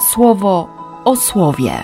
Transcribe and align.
słowo 0.00 0.68
o 1.04 1.16
słowie. 1.16 1.82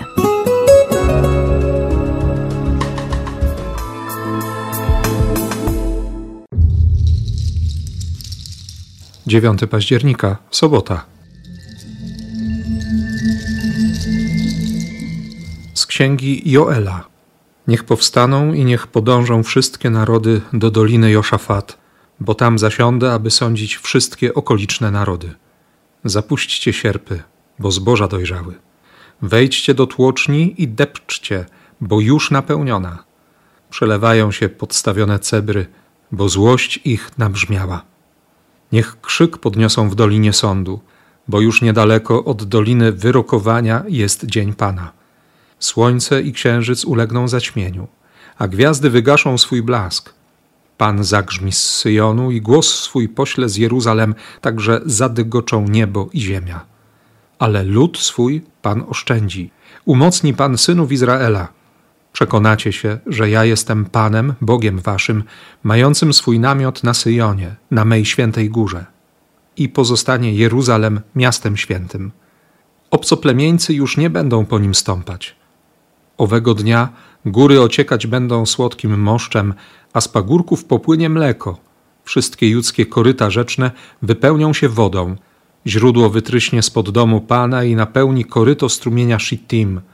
9 9.27 9.61
października, 9.69 10.37
sobota. 10.51 11.05
Z 15.73 15.85
księgi 15.85 16.51
Joela. 16.51 17.05
Niech 17.67 17.83
powstaną 17.83 18.53
i 18.53 18.65
niech 18.65 18.87
podążą 18.87 19.43
wszystkie 19.43 19.89
narody 19.89 20.41
do 20.53 20.71
doliny 20.71 21.11
Joszafat, 21.11 21.77
bo 22.19 22.35
tam 22.35 22.59
zasiądę, 22.59 23.13
aby 23.13 23.31
sądzić 23.31 23.77
wszystkie 23.77 24.33
okoliczne 24.33 24.91
narody. 24.91 25.33
Zapuśćcie 26.03 26.73
sierpy, 26.73 27.23
bo 27.59 27.71
zboża 27.71 28.07
dojrzały. 28.07 28.53
Wejdźcie 29.21 29.73
do 29.73 29.87
tłoczni 29.87 30.55
i 30.57 30.67
depczcie, 30.67 31.45
bo 31.81 31.99
już 31.99 32.31
napełniona. 32.31 33.03
Przelewają 33.69 34.31
się 34.31 34.49
podstawione 34.49 35.19
cebry, 35.19 35.65
bo 36.11 36.29
złość 36.29 36.79
ich 36.85 37.11
nabrzmiała. 37.17 37.81
Niech 38.71 39.01
krzyk 39.01 39.37
podniosą 39.37 39.89
w 39.89 39.95
dolinie 39.95 40.33
sądu, 40.33 40.79
bo 41.27 41.41
już 41.41 41.61
niedaleko 41.61 42.23
od 42.23 42.43
doliny 42.43 42.91
wyrokowania 42.91 43.83
jest 43.87 44.25
dzień 44.25 44.53
Pana. 44.53 44.91
Słońce 45.59 46.21
i 46.21 46.33
księżyc 46.33 46.85
ulegną 46.85 47.27
zaćmieniu, 47.27 47.87
a 48.37 48.47
gwiazdy 48.47 48.89
wygaszą 48.89 49.37
swój 49.37 49.63
blask. 49.63 50.13
Pan 50.77 51.03
zagrzmi 51.03 51.51
z 51.51 51.69
Syjonu 51.69 52.31
i 52.31 52.41
głos 52.41 52.79
swój 52.79 53.09
pośle 53.09 53.49
z 53.49 53.57
Jeruzalem, 53.57 54.15
także 54.41 54.81
zadygoczą 54.85 55.67
niebo 55.67 56.09
i 56.13 56.21
ziemia. 56.21 56.74
Ale 57.39 57.63
lud 57.63 57.97
swój 57.97 58.41
Pan 58.61 58.83
oszczędzi, 58.89 59.51
umocni 59.85 60.33
Pan 60.33 60.57
synów 60.57 60.91
Izraela. 60.91 61.47
Przekonacie 62.13 62.73
się, 62.73 62.99
że 63.07 63.29
ja 63.29 63.45
jestem 63.45 63.85
Panem, 63.85 64.33
Bogiem 64.41 64.79
waszym, 64.79 65.23
mającym 65.63 66.13
swój 66.13 66.39
namiot 66.39 66.83
na 66.83 66.93
Syjonie, 66.93 67.55
na 67.71 67.85
mej 67.85 68.05
świętej 68.05 68.49
górze. 68.49 68.85
I 69.57 69.69
pozostanie 69.69 70.35
Jeruzalem 70.35 71.01
miastem 71.15 71.57
świętym. 71.57 72.11
Obcoplemieńcy 72.91 73.73
już 73.73 73.97
nie 73.97 74.09
będą 74.09 74.45
po 74.45 74.59
nim 74.59 74.75
stąpać. 74.75 75.35
Owego 76.17 76.53
dnia 76.53 76.89
góry 77.25 77.61
ociekać 77.61 78.07
będą 78.07 78.45
słodkim 78.45 79.01
moszczem, 79.01 79.53
a 79.93 80.01
z 80.01 80.07
pagórków 80.07 80.65
popłynie 80.65 81.09
mleko. 81.09 81.57
Wszystkie 82.03 82.49
judzkie 82.49 82.85
koryta 82.85 83.29
rzeczne 83.29 83.71
wypełnią 84.01 84.53
się 84.53 84.69
wodą. 84.69 85.15
Źródło 85.67 86.09
wytryśnie 86.09 86.61
spod 86.61 86.89
domu 86.89 87.21
Pana 87.21 87.63
i 87.63 87.75
napełni 87.75 88.25
koryto 88.25 88.69
strumienia 88.69 89.19
Shittim– 89.19 89.81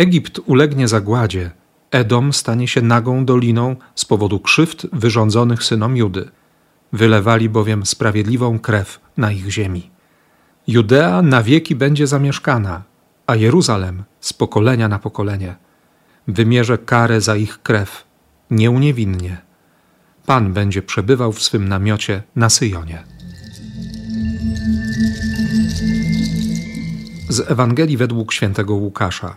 Egipt 0.00 0.40
ulegnie 0.46 0.88
zagładzie, 0.88 1.50
Edom 1.90 2.32
stanie 2.32 2.68
się 2.68 2.82
nagą 2.82 3.24
doliną 3.24 3.76
z 3.94 4.04
powodu 4.04 4.40
krzywd 4.40 4.86
wyrządzonych 4.92 5.64
synom 5.64 5.96
Judy. 5.96 6.30
Wylewali 6.92 7.48
bowiem 7.48 7.86
sprawiedliwą 7.86 8.58
krew 8.58 9.00
na 9.16 9.32
ich 9.32 9.50
ziemi. 9.50 9.90
Judea 10.66 11.22
na 11.22 11.42
wieki 11.42 11.76
będzie 11.76 12.06
zamieszkana, 12.06 12.82
a 13.26 13.36
Jeruzalem 13.36 14.04
z 14.20 14.32
pokolenia 14.32 14.88
na 14.88 14.98
pokolenie. 14.98 15.56
Wymierzę 16.28 16.78
karę 16.78 17.20
za 17.20 17.36
ich 17.36 17.62
krew, 17.62 18.04
nieuniewinnie. 18.50 19.36
Pan 20.26 20.52
będzie 20.52 20.82
przebywał 20.82 21.32
w 21.32 21.42
swym 21.42 21.68
namiocie 21.68 22.22
na 22.36 22.50
Syjonie. 22.50 23.04
Z 27.30 27.50
Ewangelii 27.50 27.96
według 27.96 28.32
świętego 28.32 28.74
Łukasza. 28.74 29.36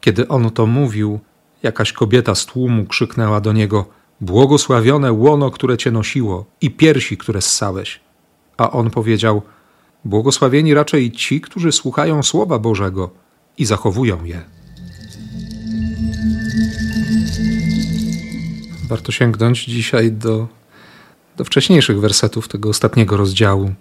Kiedy 0.00 0.28
on 0.28 0.50
to 0.50 0.66
mówił, 0.66 1.20
jakaś 1.62 1.92
kobieta 1.92 2.34
z 2.34 2.46
tłumu 2.46 2.84
krzyknęła 2.84 3.40
do 3.40 3.52
niego: 3.52 3.86
Błogosławione 4.20 5.12
łono, 5.12 5.50
które 5.50 5.76
cię 5.76 5.90
nosiło, 5.90 6.44
i 6.60 6.70
piersi, 6.70 7.16
które 7.16 7.42
ssałeś. 7.42 8.00
A 8.56 8.70
on 8.70 8.90
powiedział: 8.90 9.42
Błogosławieni 10.04 10.74
raczej 10.74 11.12
ci, 11.12 11.40
którzy 11.40 11.72
słuchają 11.72 12.22
słowa 12.22 12.58
Bożego 12.58 13.10
i 13.58 13.64
zachowują 13.64 14.24
je. 14.24 14.42
Warto 18.88 19.12
sięgnąć 19.12 19.64
dzisiaj 19.64 20.12
do, 20.12 20.48
do 21.36 21.44
wcześniejszych 21.44 22.00
wersetów 22.00 22.48
tego 22.48 22.68
ostatniego 22.68 23.16
rozdziału 23.16 23.74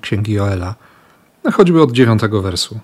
Księgi 0.00 0.32
Joela, 0.32 0.74
choćby 1.52 1.82
od 1.82 1.92
dziewiątego 1.92 2.42
wersu. 2.42 2.80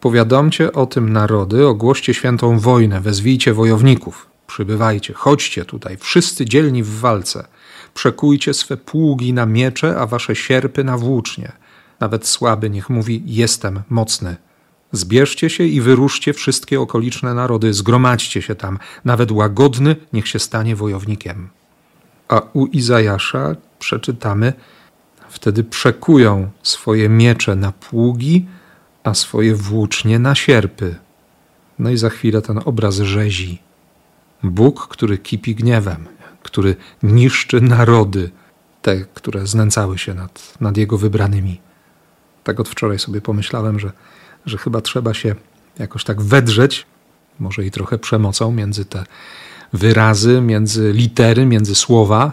Powiadomcie 0.00 0.72
o 0.72 0.86
tym 0.86 1.12
narody, 1.12 1.66
ogłoście 1.66 2.14
świętą 2.14 2.58
wojnę, 2.58 3.00
wezwijcie 3.00 3.52
wojowników. 3.52 4.26
Przybywajcie, 4.46 5.14
chodźcie 5.14 5.64
tutaj, 5.64 5.96
wszyscy 5.96 6.44
dzielni 6.44 6.82
w 6.82 7.00
walce. 7.00 7.46
Przekujcie 7.94 8.54
swe 8.54 8.76
pługi 8.76 9.32
na 9.32 9.46
miecze, 9.46 9.96
a 9.98 10.06
wasze 10.06 10.36
sierpy 10.36 10.84
na 10.84 10.98
włócznie. 10.98 11.52
Nawet 12.00 12.26
słaby 12.26 12.70
niech 12.70 12.90
mówi: 12.90 13.22
Jestem 13.26 13.82
mocny. 13.90 14.36
Zbierzcie 14.92 15.50
się 15.50 15.64
i 15.64 15.80
wyruszcie 15.80 16.32
wszystkie 16.32 16.80
okoliczne 16.80 17.34
narody, 17.34 17.74
zgromadźcie 17.74 18.42
się 18.42 18.54
tam, 18.54 18.78
nawet 19.04 19.32
łagodny 19.32 19.96
niech 20.12 20.28
się 20.28 20.38
stanie 20.38 20.76
wojownikiem. 20.76 21.48
A 22.28 22.42
u 22.52 22.66
Izajasza 22.66 23.56
przeczytamy: 23.78 24.52
Wtedy 25.28 25.64
przekują 25.64 26.50
swoje 26.62 27.08
miecze 27.08 27.56
na 27.56 27.72
pługi, 27.72 28.46
a 29.04 29.14
swoje 29.14 29.54
włócznie 29.54 30.18
na 30.18 30.34
sierpy. 30.34 30.96
No 31.78 31.90
i 31.90 31.96
za 31.96 32.10
chwilę 32.10 32.42
ten 32.42 32.60
obraz 32.64 32.96
rzezi. 32.96 33.62
Bóg, 34.42 34.88
który 34.88 35.18
kipi 35.18 35.54
gniewem, 35.54 36.08
który 36.42 36.76
niszczy 37.02 37.60
narody, 37.60 38.30
te, 38.82 39.04
które 39.14 39.46
znęcały 39.46 39.98
się 39.98 40.14
nad, 40.14 40.54
nad 40.60 40.76
Jego 40.76 40.98
wybranymi. 40.98 41.60
Tak 42.44 42.60
od 42.60 42.68
wczoraj 42.68 42.98
sobie 42.98 43.20
pomyślałem, 43.20 43.80
że, 43.80 43.92
że 44.46 44.58
chyba 44.58 44.80
trzeba 44.80 45.14
się 45.14 45.34
jakoś 45.78 46.04
tak 46.04 46.22
wedrzeć, 46.22 46.86
może 47.38 47.64
i 47.64 47.70
trochę 47.70 47.98
przemocą 47.98 48.52
między 48.52 48.84
te 48.84 49.04
wyrazy, 49.72 50.40
między 50.40 50.92
litery, 50.92 51.46
między 51.46 51.74
słowa, 51.74 52.32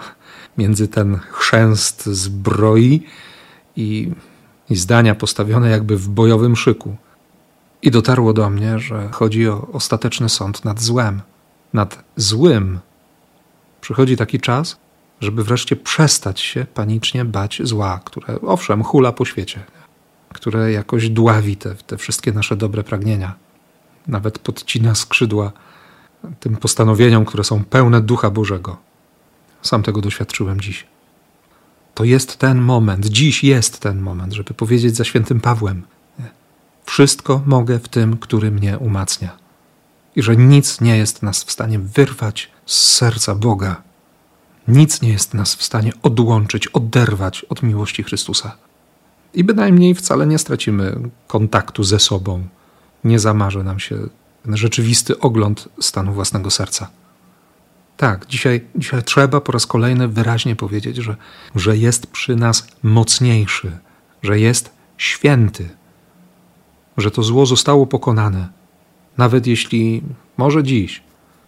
między 0.57 0.88
ten 0.88 1.19
chrzęst 1.19 2.06
zbroi 2.06 3.03
i 3.75 4.12
i 4.72 4.75
zdania 4.75 5.16
postawione 5.16 5.69
jakby 5.69 5.97
w 5.97 6.09
bojowym 6.09 6.56
szyku. 6.56 6.95
I 7.81 7.91
dotarło 7.91 8.34
do 8.34 8.50
mnie, 8.50 8.79
że 8.79 9.09
chodzi 9.11 9.50
o 9.50 9.67
ostateczny 9.73 10.29
sąd 10.29 10.66
nad 10.66 10.81
złem. 10.81 11.22
Nad 11.73 12.03
złym. 12.16 12.79
Przychodzi 13.81 14.17
taki 14.17 14.40
czas, 14.40 14.78
żeby 15.22 15.44
wreszcie 15.44 15.75
przestać 15.75 16.40
się 16.40 16.66
panicznie 16.73 17.25
bać 17.25 17.61
zła, 17.63 18.00
które 18.06 18.41
owszem 18.41 18.84
hula 18.84 19.11
po 19.11 19.25
świecie, 19.25 19.63
które 20.34 20.72
jakoś 20.72 21.09
dławi 21.09 21.57
te, 21.57 21.75
te 21.75 21.97
wszystkie 21.97 22.31
nasze 22.31 22.56
dobre 22.56 22.84
pragnienia. 22.84 23.35
Nawet 24.07 24.40
podcina 24.40 24.95
skrzydła 24.95 25.51
tym 26.40 26.57
postanowieniom, 26.57 27.25
które 27.25 27.44
są 27.44 27.63
pełne 27.63 28.01
ducha 28.01 28.29
Bożego. 28.29 28.78
Sam 29.61 29.83
tego 29.83 30.01
doświadczyłem 30.01 30.61
dziś. 30.61 30.85
To 31.94 32.03
jest 32.03 32.38
ten 32.38 32.61
moment, 32.61 33.05
dziś 33.05 33.44
jest 33.44 33.79
ten 33.79 34.01
moment, 34.01 34.33
żeby 34.33 34.53
powiedzieć 34.53 34.95
za 34.95 35.03
świętym 35.03 35.41
Pawłem: 35.41 35.83
Wszystko 36.85 37.41
mogę 37.45 37.79
w 37.79 37.88
tym, 37.88 38.17
który 38.17 38.51
mnie 38.51 38.77
umacnia. 38.77 39.38
I 40.16 40.22
że 40.22 40.35
nic 40.35 40.81
nie 40.81 40.97
jest 40.97 41.23
nas 41.23 41.44
w 41.44 41.51
stanie 41.51 41.79
wyrwać 41.79 42.51
z 42.66 42.75
serca 42.75 43.35
Boga. 43.35 43.81
Nic 44.67 45.01
nie 45.01 45.09
jest 45.09 45.33
nas 45.33 45.55
w 45.55 45.63
stanie 45.63 45.91
odłączyć, 46.03 46.67
oderwać 46.67 47.45
od 47.49 47.63
miłości 47.63 48.03
Chrystusa. 48.03 48.57
I 49.33 49.43
bynajmniej 49.43 49.95
wcale 49.95 50.28
nie 50.28 50.37
stracimy 50.37 50.96
kontaktu 51.28 51.84
ze 51.84 51.99
sobą. 51.99 52.47
Nie 53.03 53.19
zamarzy 53.19 53.63
nam 53.63 53.79
się 53.79 53.97
ten 54.43 54.58
rzeczywisty 54.58 55.19
ogląd 55.19 55.69
stanu 55.79 56.13
własnego 56.13 56.52
serca. 56.52 56.90
Tak, 58.01 58.27
dzisiaj, 58.27 58.61
dzisiaj 58.75 59.03
trzeba 59.03 59.41
po 59.41 59.51
raz 59.51 59.65
kolejny 59.65 60.07
wyraźnie 60.07 60.55
powiedzieć, 60.55 60.97
że, 60.97 61.15
że 61.55 61.77
jest 61.77 62.07
przy 62.07 62.35
nas 62.35 62.67
mocniejszy, 62.83 63.77
że 64.23 64.39
jest 64.39 64.69
święty, 64.97 65.69
że 66.97 67.11
to 67.11 67.23
zło 67.23 67.45
zostało 67.45 67.87
pokonane. 67.87 68.49
Nawet 69.17 69.47
jeśli 69.47 70.01
może 70.37 70.63
dziś 70.63 71.03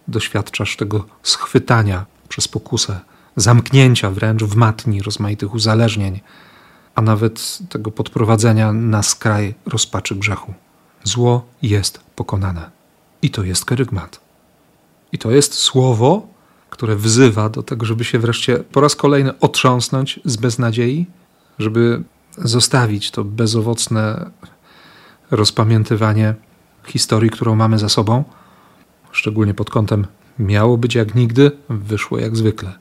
doświadczasz 0.08 0.76
tego 0.76 1.06
schwytania 1.22 2.06
przez 2.28 2.48
pokusę, 2.48 3.00
zamknięcia 3.36 4.10
wręcz 4.10 4.42
w 4.42 4.56
matni 4.56 5.02
rozmaitych 5.02 5.54
uzależnień, 5.54 6.20
a 6.94 7.02
nawet 7.02 7.58
tego 7.68 7.90
podprowadzenia 7.90 8.72
na 8.72 9.02
skraj 9.02 9.54
rozpaczy 9.66 10.14
grzechu. 10.14 10.54
Zło 11.04 11.46
jest 11.62 12.00
pokonane. 12.16 12.70
I 13.22 13.30
to 13.30 13.44
jest 13.44 13.64
kerygmat. 13.64 14.20
I 15.12 15.18
to 15.18 15.30
jest 15.30 15.54
słowo, 15.54 16.33
które 16.74 16.96
wzywa 16.96 17.48
do 17.48 17.62
tego, 17.62 17.86
żeby 17.86 18.04
się 18.04 18.18
wreszcie 18.18 18.56
po 18.56 18.80
raz 18.80 18.96
kolejny 18.96 19.38
otrząsnąć 19.38 20.20
z 20.24 20.36
beznadziei, 20.36 21.06
żeby 21.58 22.02
zostawić 22.38 23.10
to 23.10 23.24
bezowocne 23.24 24.30
rozpamiętywanie 25.30 26.34
historii, 26.86 27.30
którą 27.30 27.54
mamy 27.54 27.78
za 27.78 27.88
sobą, 27.88 28.24
szczególnie 29.12 29.54
pod 29.54 29.70
kątem 29.70 30.06
miało 30.38 30.78
być 30.78 30.94
jak 30.94 31.14
nigdy, 31.14 31.50
wyszło 31.68 32.18
jak 32.18 32.36
zwykle. 32.36 32.72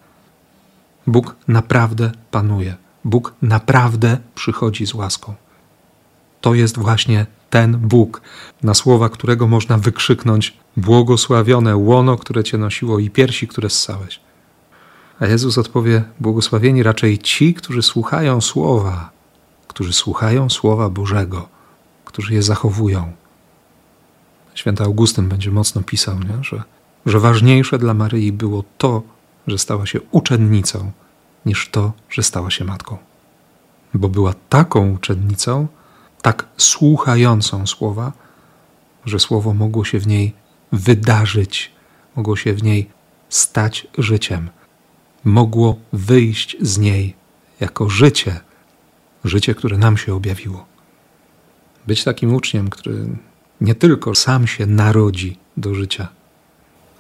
Bóg 1.08 1.36
naprawdę 1.48 2.12
panuje. 2.32 2.76
Bóg 3.06 3.34
naprawdę 3.42 4.18
przychodzi 4.36 4.88
z 4.88 4.94
łaską. 4.94 5.34
To 6.42 6.54
jest 6.54 6.78
właśnie 6.78 7.26
ten 7.54 7.78
Bóg, 7.78 8.22
na 8.64 8.74
słowa 8.74 9.10
którego 9.10 9.48
można 9.48 9.78
wykrzyknąć: 9.78 10.58
Błogosławione 10.78 11.78
łono, 11.78 12.18
które 12.18 12.44
cię 12.44 12.58
nosiło, 12.58 13.00
i 13.00 13.10
piersi, 13.10 13.48
które 13.48 13.70
ssałeś. 13.70 14.20
A 15.20 15.26
Jezus 15.26 15.58
odpowie: 15.58 16.04
Błogosławieni 16.20 16.84
raczej 16.84 17.18
ci, 17.18 17.54
którzy 17.54 17.82
słuchają 17.82 18.42
słowa, 18.42 19.10
którzy 19.68 19.94
słuchają 19.94 20.50
słowa 20.50 20.90
Bożego, 20.90 21.48
którzy 22.06 22.34
je 22.34 22.44
zachowują. 22.44 23.12
Święty 24.54 24.84
Augustyn 24.84 25.30
będzie 25.30 25.52
mocno 25.52 25.82
pisał, 25.84 26.20
nie? 26.20 26.44
Że, 26.44 26.64
że 27.06 27.20
ważniejsze 27.20 27.78
dla 27.78 27.94
Maryi 27.94 28.32
było 28.32 28.64
to, 28.78 29.02
że 29.48 29.58
stała 29.58 29.86
się 29.86 30.00
uczennicą, 30.12 30.92
niż 31.46 31.70
to, 31.70 31.92
że 32.10 32.24
stała 32.24 32.52
się 32.52 32.66
matką. 32.66 32.98
Bo 33.94 34.10
była 34.10 34.34
taką 34.50 34.92
uczennicą, 34.92 35.68
tak 36.24 36.46
słuchającą 36.58 37.68
słowa, 37.68 38.12
że 39.06 39.20
słowo 39.20 39.54
mogło 39.54 39.86
się 39.86 40.00
w 40.00 40.08
niej 40.08 40.34
wydarzyć, 40.72 41.72
mogło 42.16 42.36
się 42.36 42.54
w 42.54 42.64
niej 42.64 42.90
stać 43.30 43.88
życiem, 43.98 44.50
mogło 45.24 45.76
wyjść 45.94 46.58
z 46.62 46.78
niej 46.78 47.16
jako 47.60 47.90
życie, 47.90 48.40
życie, 49.24 49.56
które 49.56 49.78
nam 49.78 49.98
się 49.98 50.14
objawiło. 50.14 50.66
Być 51.88 52.04
takim 52.04 52.36
uczniem, 52.36 52.70
który 52.70 53.08
nie 53.62 53.76
tylko 53.76 54.16
sam 54.16 54.48
się 54.48 54.66
narodzi 54.66 55.38
do 55.58 55.76
życia, 55.76 56.08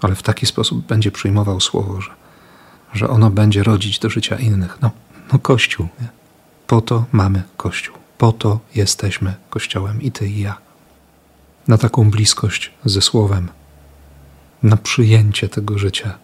ale 0.02 0.16
w 0.16 0.24
taki 0.24 0.46
sposób 0.46 0.86
będzie 0.86 1.12
przyjmował 1.12 1.62
słowo, 1.62 2.02
że, 2.02 2.12
że 2.94 3.10
ono 3.10 3.30
będzie 3.30 3.64
rodzić 3.64 4.00
do 4.00 4.10
życia 4.10 4.36
innych. 4.36 4.78
No, 4.82 4.92
no 5.34 5.40
Kościół. 5.40 5.88
Nie? 6.02 6.08
Po 6.68 6.82
to 6.82 7.06
mamy 7.12 7.44
Kościół. 7.58 8.03
Po 8.24 8.32
to 8.32 8.60
jesteśmy 8.76 9.34
Kościołem 9.50 10.02
i 10.02 10.12
ty 10.12 10.28
i 10.28 10.42
ja. 10.42 10.58
Na 11.68 11.78
taką 11.78 12.12
bliskość 12.12 12.72
ze 12.86 13.02
Słowem, 13.02 13.50
na 14.64 14.78
przyjęcie 14.78 15.50
tego 15.50 15.78
życia 15.78 16.18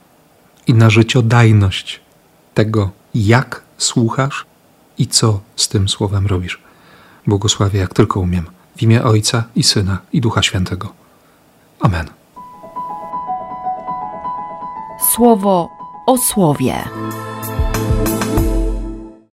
i 0.68 0.74
na 0.74 0.90
życiodajność 0.90 2.02
tego, 2.54 2.92
jak 3.16 3.64
słuchasz 3.78 4.46
i 4.98 5.08
co 5.08 5.40
z 5.56 5.68
tym 5.68 5.90
Słowem 5.90 6.28
robisz. 6.28 6.60
Błogosławię 7.28 7.80
jak 7.80 7.94
tylko 7.94 8.20
umiem. 8.20 8.46
W 8.78 8.82
imię 8.82 9.04
Ojca 9.04 9.44
i 9.56 9.64
Syna 9.64 9.98
i 10.14 10.22
Ducha 10.22 10.44
Świętego. 10.44 10.94
Amen. 11.80 12.08
Słowo 15.14 15.70
o 16.06 16.18
słowie. 16.18 16.84